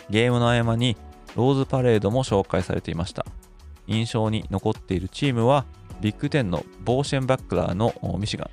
[0.09, 0.95] ゲームの合間に
[1.35, 3.25] ローズパレードも紹介されていました。
[3.87, 5.65] 印象に残っているチームは、
[5.99, 8.49] ビッグ10のボーシェンバックラーのミシガン、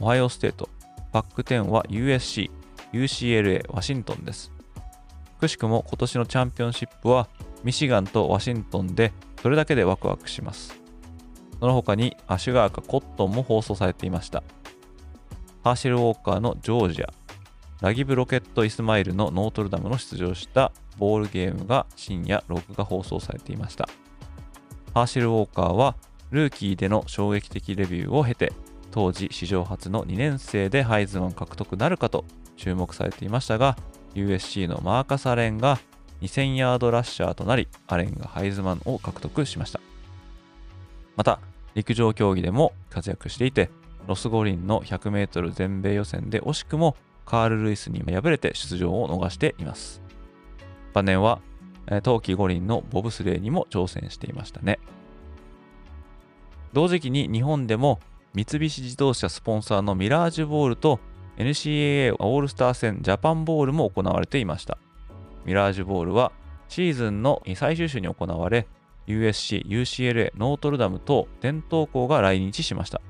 [0.00, 0.68] オハイオステート、
[1.12, 2.50] パック10は USC、
[2.92, 4.52] UCLA、ワシントンです。
[5.40, 7.28] くしくも今年のチャンピオンシップは
[7.62, 10.87] ミシガンとワシントンでそれだけでワクワクします。
[11.60, 14.42] その他にはシュガーかコットンも放送されていました。
[15.64, 17.12] ハーシェル・ウォーカーのジョージア、
[17.80, 23.88] ラギブ・ロケット・イスマイルのノートルダムの出場したボールゲームが深夜録画放送されていました。
[24.94, 25.96] ハーシェル・ウォーカーは
[26.30, 28.52] ルーキーでの衝撃的レビューを経て
[28.90, 32.24] 当時史上初の2年生でハイズマン獲得なるかと
[32.56, 33.76] 注目されていましたが
[34.14, 35.78] USC のマーカス・アレンが
[36.22, 39.80] 2000ヤードラッシャーとなり、アレンがハイズマンを獲得しました。
[41.16, 41.40] また、
[41.74, 43.70] 陸上競技でも活躍していて、
[44.06, 50.00] ロス五輪の 100m 全米予選で惜しくもカール・ルイスに敗れて出場を逃しています。
[50.94, 51.40] 晩年は
[52.02, 54.78] 冬季五輪のボブスレーにも挑戦していましたね。
[56.72, 58.00] 同時期に日本でも
[58.34, 61.00] 三菱自動車スポンサーのミラージュボールと
[61.36, 64.78] NCAA オールスター戦ジャパンボールも行われていました。
[65.44, 66.32] ミラージュボールは
[66.68, 68.66] シーズンの最終週に行われ
[69.08, 73.00] USC、UCLA、ノートルダム等伝統校が来日しました。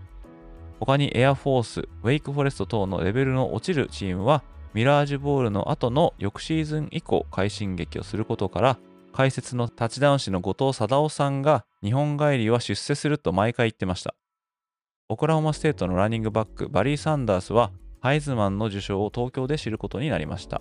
[0.80, 4.42] 他にエアフォース、ウェイクフォレスト等のレベルの落ちるチームは
[4.74, 8.78] ミラージュボールの後の翌シーズン以降快進撃をすることから
[9.12, 14.14] 解説のタッチダウン誌の後藤完夫さんが日本帰りは出世すると毎回言ってました。
[15.08, 20.60] オクラホマステートのランニングバックバリー・サンダースはハイズマンの受賞を東京で知ることになりました。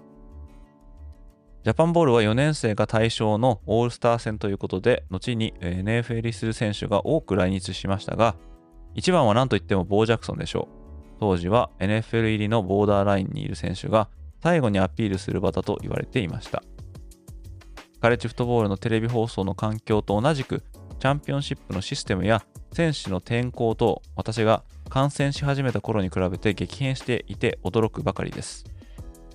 [1.68, 8.38] ジャパンボールは4年生が対象のオールスター戦ということで、後に NFL 入りする選手が多く来日しましたが、
[8.96, 11.18] 一番は何といってもボー・ジャクソンでしょう。
[11.20, 14.08] 当時は NFL 入りのボーダーラインにいる選手が
[14.42, 16.64] 最後にアピールする場だと言われていました。
[18.00, 20.64] カレッジフットボールのテレビ放送の環境と同じく、
[21.02, 28.64] チャンピオンシップのシステムや選手の転向と私が感染し始めた頃に比べて激変していて驚くばかりです。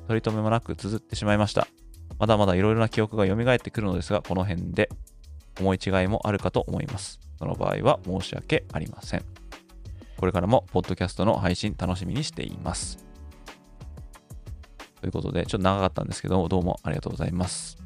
[0.09, 1.68] 取り留めもなく綴ってしまいました。
[2.22, 4.88] まだまだいろいろな記憶が蘇ってくるのですが、この辺で
[5.58, 7.18] 思い違いもあるかと思います。
[7.37, 9.24] その場合は申し訳ありません。
[10.18, 13.04] これからもポッドキャストの配信楽しみにしています。
[15.00, 17.76] ということで、ちょっと長かったんですけど、どうもありがとうございます。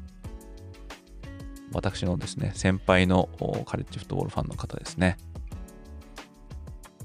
[1.73, 3.29] 私のですね、先輩の
[3.65, 5.17] カレッジフットボールファンの方ですね。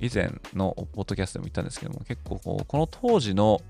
[0.00, 3.62] 以前のポッドキャストでも言ったんですけども、結構この当時の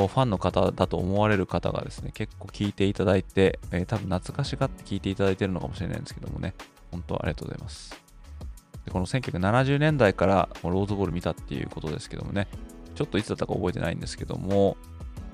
[0.00, 6.54] ファンの方だと思われる方がですね、結構聞いていただいて、えー、多分懐かしがって聞いていただいてるのかもしれないんですけどもね、
[6.90, 8.02] 本当ありがとうございます。
[8.84, 12.48] でこの1970年代からローズボール見たっていうことですけどもね、
[12.94, 14.76] ちょっといつだったか覚えてないんですけども、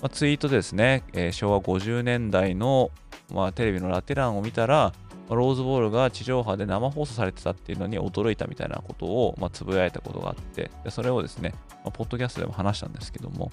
[0.01, 2.91] まあ、ツイートでですね、えー、昭和50年代の、
[3.33, 4.93] まあ、テレビのラテランを見たら、
[5.29, 11.53] ローズボールが地上波で生放送されてたっていうのに驚いたみたいなことを、まあ、つぶやいたことがあって、それをですね、
[11.85, 13.51] まあ、ポッドキャストでも話したんですけども、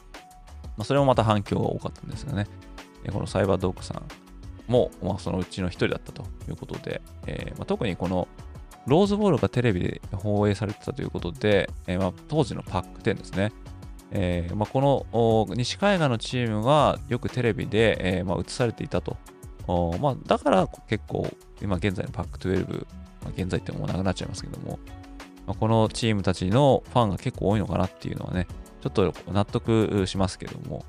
[0.78, 2.48] まあ、それもまた反響が多かったんですがね、
[3.12, 4.04] このサイバードッグさん
[4.72, 8.28] も、まあ、そのうちの一人だったということで、えーまあ、特にこの
[8.88, 13.52] ローズボールがテレビで放映されてたということで、えーまあ、当時のパック10ですね、
[14.12, 15.08] えーまあ、こ
[15.52, 19.18] の西海岸のチームがよくテレビで、えまあ、映されていたと。
[20.00, 21.28] まあ、だから結構、
[21.62, 22.86] 今現在のパック12、
[23.24, 24.80] まあ、現在ってもうなくなっちゃいますけども、
[25.48, 28.48] まあ、このチームたちのファンが結構多いのかなっていうのはね、
[28.90, 30.86] ちょっと納得しますけども、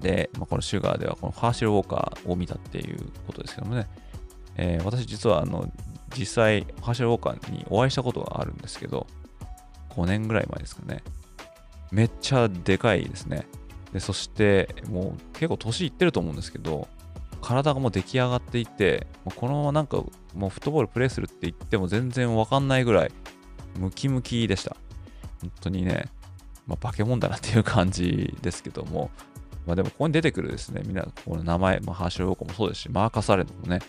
[0.00, 3.88] で、まあ、このシュガーではこのハーシル・ウォーカーを見たっていうことですけどもね、
[4.56, 5.70] えー、私実はあの
[6.16, 9.06] 実際ハーシル・ウォーカーにお会いしたことがあるんですけど、
[9.90, 11.02] 5年ぐらい前ですかね。
[11.90, 13.46] めっちゃでかいですね。
[13.92, 16.86] で、そして、もう結構年いってると思うんですけど、
[17.40, 19.98] 体がもう出来上がっていて、もうこのままなんか
[20.34, 23.12] もうフットボールプレイするって言っても全然わかんないぐらい
[23.78, 24.76] ムキムキでした。
[25.40, 26.06] 本当にね、
[26.68, 29.10] まあ、化け物だなっていう感じですけども、
[29.66, 33.80] まあでもここに出てくるですね、みんなこの名前、まあ、ハーシュル・ウォーカーもそうですし、マーカス・アレンもね、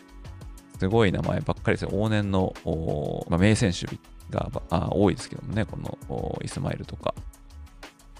[0.80, 1.92] すごい名前ばっかりですね。
[1.92, 2.54] 往年の、
[3.30, 3.86] まあ、名選手
[4.30, 7.13] があ多いですけどもね、このイスマイルとか、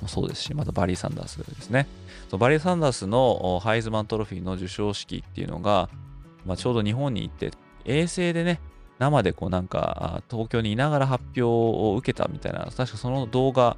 [0.08, 1.88] そうですし、またバリー・サンダースですね。
[2.30, 5.90] そうバリー・サンダースのハイズマントロフィーの授賞式っていうのが、
[6.46, 7.52] まあ、ちょうど日本に行って、
[7.86, 8.60] 衛星でね、
[9.00, 13.78] 生でこうなんか東京にいながら発表を受けたみたいな、確かその動画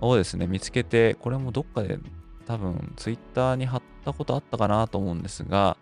[0.00, 1.98] をですね、見つけて、これもどっかで
[2.46, 5.76] 多分ツイッターに貼ったことあったかなと思うんですが、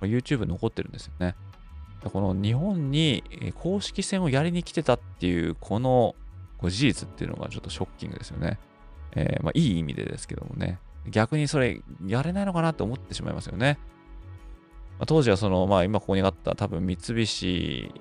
[0.00, 1.34] YouTube 残ってるんですよね。
[2.04, 3.22] この日本に
[3.56, 6.14] 公式戦をやりに来てたっていう、この
[6.62, 8.58] 事実っていうのがちょっとショッキングですよね。
[9.12, 10.78] えー、まあ、いい意味でですけどもね。
[11.06, 13.78] 逆にそれやれないのかなって思ってしまいますよね。
[14.98, 17.94] まあ、当時はその、まあ今ここにあった多分三菱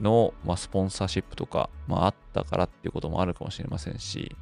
[0.00, 4.34] の、まあ、スポンサーシップとか、まああったからっていうこともあるかもしれませんし、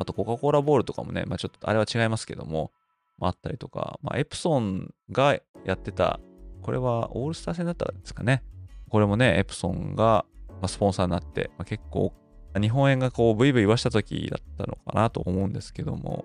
[0.00, 2.72] あとコカ・コーラボールとかもね、まあちょっとあれは違いますけども、
[3.18, 6.20] まああったりとか、まあエプソンがやってた、
[6.62, 8.42] これはオールスター戦だったんですかね。
[8.88, 10.24] これもね、エプソンが
[10.66, 12.12] スポンサーになって、まあ、結構
[12.60, 16.24] 日本円がこうブイブイ言わした時だったのかなと思うんですけども、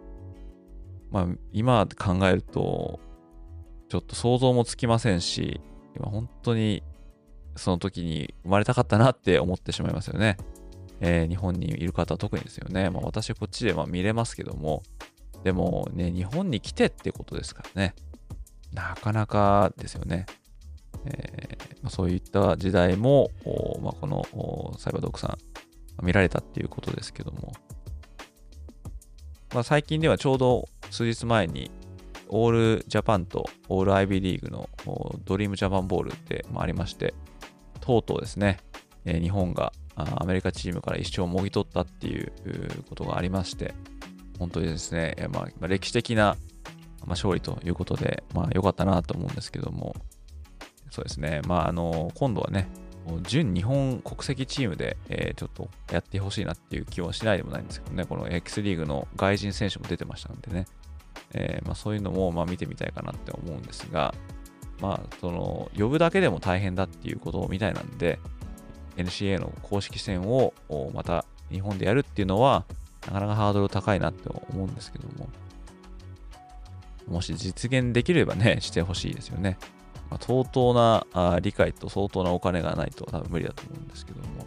[1.12, 3.00] まあ今考えると、
[3.90, 5.62] ちょっと想像もつきませんし、
[5.96, 6.82] 今本当に
[7.56, 10.38] その時に生まれたかったなって思ってしまいますよね。
[11.08, 12.90] えー、日本にいる方は特にですよね。
[12.90, 14.82] まあ私こっちでま見れますけども、
[15.44, 17.94] でもね、日本に来てってことですからね。
[18.74, 20.26] なかなかですよね。
[21.06, 23.30] えー、そういった時代も、
[23.84, 24.24] まあ、この
[24.80, 25.38] サイバードッグさ
[26.02, 27.54] ん見られたっていうことですけども、
[29.54, 31.70] まあ、最近ではちょうど数日前に
[32.30, 34.70] オールジャパンとオール IB リーグの
[35.26, 37.14] ドリームジャパンボールってありまして、
[37.82, 38.58] とうとうですね、
[39.06, 42.32] え日本がアメリカチームから一勝をもぎ取ったっていう
[42.90, 43.74] ことがありまして、
[44.40, 46.36] 本当にですね、まあ、歴史的な
[47.08, 49.96] 勝利ということで、まあ良かったなと思うんですけども、
[50.92, 52.68] そうですね、まああの、今度はね、
[53.24, 60.66] 準日本国籍チームで、えー、ちょっとやってほしいなっていう気はしないでもないんですけどね、この X リーグの外人選手も出てましたのでね、
[61.34, 64.14] えー、まあ、そういうのもまあ見てみたいかなって思うんですが、
[64.82, 68.20] まあ、その呼ぶだけでも大変だっていうことみたいなんで、
[68.98, 70.54] NCA の公式戦を
[70.94, 72.66] また日本でやるっていうのは、
[73.08, 75.30] なかなかハードル高いなって思うんですけども、
[77.08, 79.58] もし実現できればね、してほしいですよね。
[80.10, 84.46] まあ、相当なあ理解と相当なお金がないと多分無理だと思うんですけども、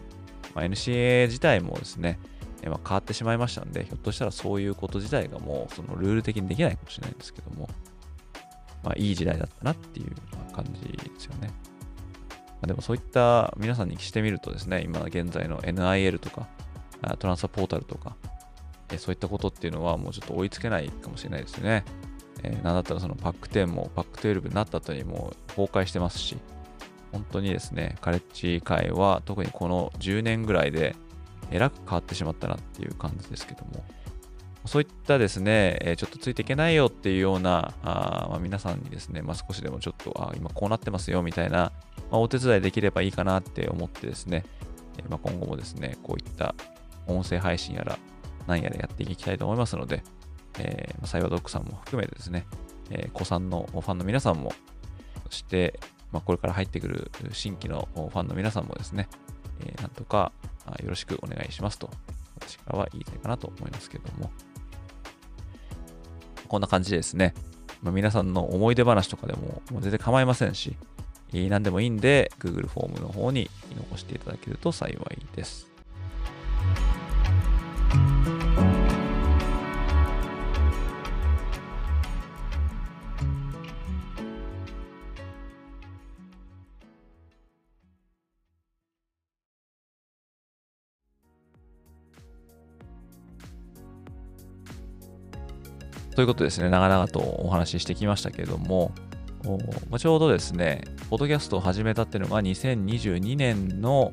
[0.55, 2.19] まあ、NCA 自体もですね、
[2.65, 7.69] まあ、変わってしまいましたんで、ひょっとしたらそういうこと自体がもうそのルール的にできないかもしれないんですけども、
[8.83, 10.15] まあ、いい時代だったなっていう
[10.53, 11.51] 感じですよね。
[12.61, 16.47] ま、でもそういった皆さんにしてみるとですね、今現在の NIL とか、
[17.19, 18.15] トランスポータルとか、
[18.97, 21.85] そういったことっていうのはもうちょっと追いつけないかもしれないですね。
[22.41, 26.37] えー、なんだったらそのパック10もパック12になった後にもう崩壊してますし、
[27.11, 30.95] 本当にですね、カレッジ界は特にこの10年ぐらいで
[31.51, 33.83] えらく変わってしまったなっていう感じですけども、
[34.65, 41.71] そういったですね、ちょっとついていけないよっていうような、あまあ、皆さんにですね、まあ、少しでもちょっと、あ今こうなってますよみたいな、
[42.11, 44.45] まあ、お手伝いできればいいかなって思ってですね、
[45.09, 46.55] まあ、今後もですね、こういった
[47.07, 47.97] 音声配信やら、
[48.47, 50.03] 何やらやっていきたいと思いますので、
[50.59, 52.45] えー、サイバードッグさんも含めてですね、
[52.89, 54.53] えー、子さんのファンの皆さんも、
[55.29, 55.79] そして、
[56.11, 59.07] まあ、これから入ってくる新規のファンの皆さんもですね、
[59.61, 60.31] えー、なんとか
[60.83, 61.89] よろしくお願いしますと、
[62.39, 64.31] 私からは言いたいかなと思いますけども、
[66.47, 67.33] こんな感じでですね、
[67.81, 70.75] まあ、皆さんの思い出話とかでももう全然構いませんし
[71.33, 74.99] え、何でもいいんで、Google フォームの方に残していただけると幸い
[75.35, 75.67] です。
[96.19, 98.91] ということですね、長々とお話ししてきましたけれども、
[99.89, 104.11] ま、ちょうどですね、ポッドキャストを始めたっていうのが2022年の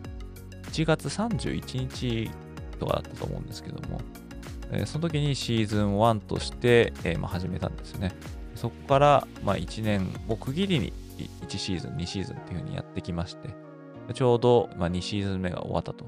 [0.71, 2.31] 1月31日
[2.79, 4.01] とかだったと思うんですけども、
[4.71, 8.13] え、その時にシーズン1として、え、ま、始めたんですよね。
[8.55, 10.93] そこから、ま、1年を区切りに
[11.49, 13.49] 1シーズン、2シーズンっていう風にやってきまして、
[14.15, 16.07] ちょうど、ま、2シーズン目が終わったと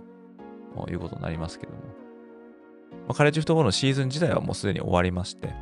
[0.88, 1.78] いうことになりますけども、
[3.08, 5.52] ま、カレッジフットボールのシーズン自体はもうすでに終わりまして、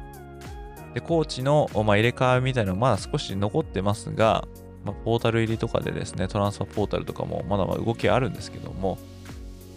[0.97, 4.49] で、コーチの、まあ、入れ替えみたいなのまだ少し残ってますが、
[4.83, 8.97] まあ、ポータル入りとかでですね、トランスファーポータルとかもまだまだ動きあるんですけども、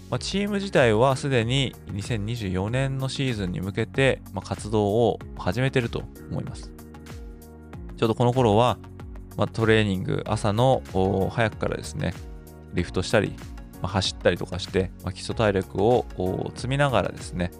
[0.10, 6.72] まあ、チーム自体はすでに2024年のシーズンに向けて、まあ、活動を始めてると思います。
[7.98, 8.78] ちょうどこの頃は、
[9.36, 10.82] まあ、トレーニング、朝の
[11.32, 12.14] 早くからですね、
[12.74, 13.36] リフトしたり、
[13.82, 16.06] まあ、走ったりとかして、まあ、基礎体力を
[16.56, 17.52] 積みながらですね、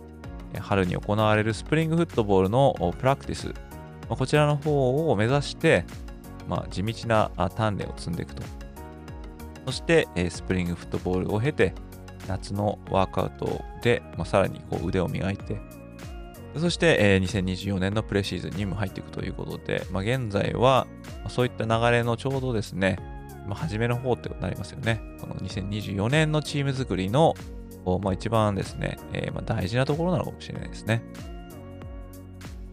[0.58, 3.54] 春に行われるスプリングフットボールのプラクティス、
[4.10, 5.86] まこちらの方を目指して、
[6.48, 8.44] ま、地道な鍛錬を積んでいくと。
[9.66, 11.76] そして、スプリングフットボールを経て、
[12.28, 15.62] 夏のワークアウトで、まあ、さらにこう腕を磨いて、
[16.58, 20.88] そして、え、2024年のプレシーズンにも入っていくということで、ま、現在は、
[21.28, 22.98] そういった流れのちょうどですね、
[23.48, 25.00] まあ、初めの方ってことになりますよね。
[25.22, 27.36] この2024年のチーム作りの
[27.98, 31.02] まあ、一番ですね、えー、まあ大事なところなのかもしれないですね。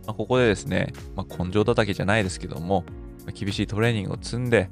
[0.06, 2.84] まあ、ここでですね、まあ、根性叩きじゃないですけども、
[3.24, 4.68] まあ、厳しいトレーニングを積んで、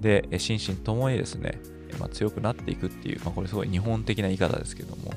[0.00, 1.60] で、心身ともにですね、
[1.98, 5.12] まあ、強くなっていくっていう、まあ、これすごい日本的な言い方ですけども、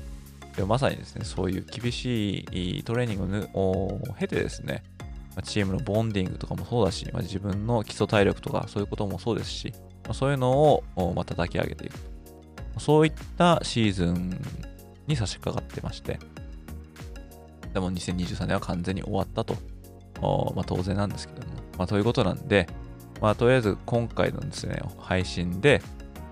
[0.55, 4.83] でもまさにですね、そういう厳しいトレーニングを経てですね、
[5.35, 12.14] まあ、チームのボンディングとかもそうだし、まあ、自分の基礎体力とかそういうこともそうですし、まあ、そういうのをまた叩き上げていくと。
[12.79, 14.39] そういったシーズン
[15.07, 16.19] に差し掛かってまして、
[17.73, 19.55] でも2023年は完全に終わったと、
[20.55, 22.67] まあ、当然なんですけども、まあ、ということなんで、
[23.21, 25.81] まあ、とりあえず今回のですね、配信で、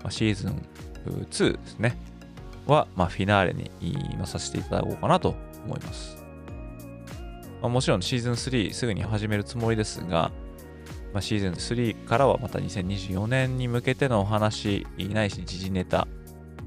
[0.02, 0.66] まあ、シーズン
[1.06, 1.98] 2ですね、
[2.66, 3.70] は、まあ、フィナーレに
[4.12, 5.34] 今させていただこうかなと
[5.64, 6.16] 思います。
[7.60, 10.30] まあ、もちろんシーズン3すぐに始めるつもりですが、
[11.12, 16.08] まあ、シーズン3からはまた2024年に向けてのお話、ないし時事ネタ、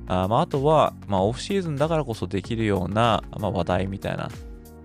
[0.08, 4.30] あ,、まあ、あとは、まあ、オフシーズンだからこそできるような、まあ、話題みたいな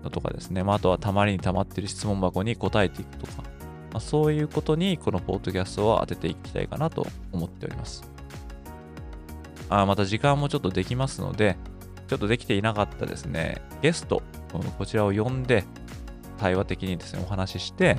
[0.03, 3.43] のとかですね、まあ、あとはたまりにたまってる質問箱に答えていくとか、
[3.91, 8.09] まあ、そういうことにこのポッドキャストを当てていきたいかなと思っております。
[9.69, 11.57] あまた時間もちょっとできますので、
[12.07, 14.21] ちょっとできていなかったですね、ゲスト、
[14.77, 15.63] こちらを呼んで、
[16.37, 17.97] 対話的にですね、お話しして、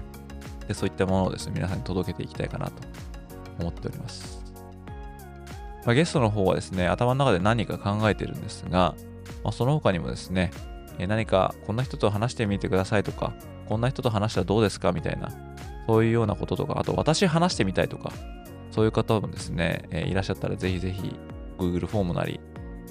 [0.68, 2.75] でそういったものをですね、皆さんに届けていきたいかなと
[3.59, 4.44] 思っております。
[5.85, 8.95] まあ、ゲストの方はですね、頭の中で何か考えてるんですが、
[9.43, 10.51] まあ、その他にもですね、
[10.99, 13.35] 何かこんな人と話してみてくださいとか、
[13.68, 15.30] こんな人と話したらどうですかみたいな、
[15.87, 18.12] そういうようなこととか、あと私話してみたいとか、
[18.70, 21.14] そういう方もですね、いらっしゃったらぜひぜひ
[21.59, 22.41] Google フォームなり、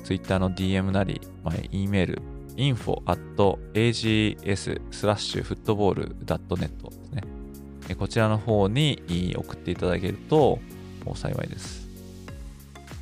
[0.04, 2.22] Twitter の DM なり、まあ、E メール、
[2.56, 4.42] info.ags
[4.92, 7.24] スラッシュフットボール .net ですね。
[7.98, 10.60] こちらの方に送っていただけると
[11.16, 11.83] 幸いです。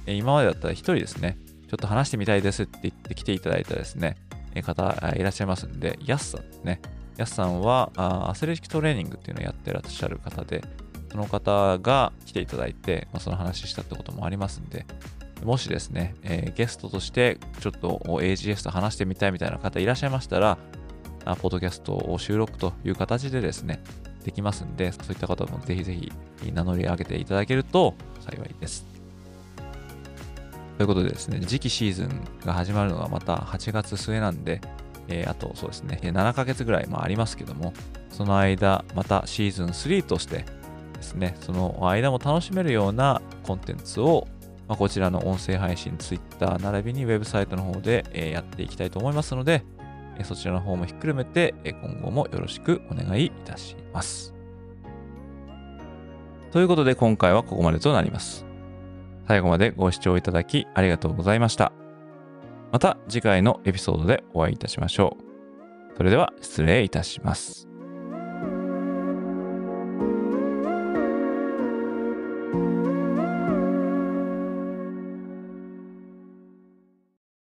[0.07, 1.37] 今までだったら1人ですね、
[1.69, 4.17] ちょっと話してみたいですって言って来ていただいたですね、
[4.61, 6.81] 方いらっしゃいますんで、ヤスさんですね。
[7.17, 10.63] ヤスさんはアスレチックトレーニングっていうのをやってらっしゃる方で、
[11.11, 14.85] その方が来ていただいて、まあ、その話したってこともありますんで、
[15.43, 20.57] もしですね、えー、ゲストとしてちょっと AGS と話してみたいみたいな方いらっしゃいましたら、
[21.25, 23.81] あポッドキャストを収録という形でですね、
[24.23, 26.11] できますんで、そういった方もぜひぜひ
[26.51, 28.85] 名乗り上げていただけると幸いです。
[30.81, 34.61] ということでですね、次期シーズンが始まるのがまた8月末なんで、
[35.09, 37.71] えー、あとそうですね、7ヶ月ぐらいもありますけども、
[38.09, 40.43] その間、またシーズン3として
[40.95, 44.27] ですね、その間も楽しめるようなコンテンツを、
[44.67, 49.63] まあ、こちらの音声配信、Twitter 並びにウェブサイトの方で、え、やっていきたいと思いますので、
[50.17, 54.33] え、そちらの方もひっくるめて、え今後もよろしくお願いいたします。
[56.51, 58.49] ということで今回はここまでとなります。
[59.31, 61.71] 最後までご視聴いただきありがとうございました。
[62.73, 65.15] また次回のエピソードでお会いいたしましょ
[65.93, 65.95] う。
[65.95, 67.70] それでは失礼いたします。